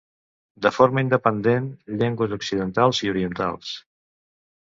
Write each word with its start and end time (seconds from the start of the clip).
De 0.65 0.69
forma 0.77 1.03
independent, 1.05 1.67
llengües 1.99 2.33
occidentals 2.39 3.03
i 3.09 3.13
orientals. 3.13 3.75